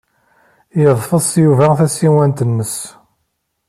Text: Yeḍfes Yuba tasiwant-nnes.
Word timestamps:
Yeḍfes 0.81 1.29
Yuba 1.43 1.67
tasiwant-nnes. 1.79 2.75